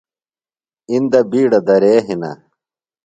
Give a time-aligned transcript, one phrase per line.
[0.91, 2.31] اِندہ بِیڈہ درے ہِنہ۔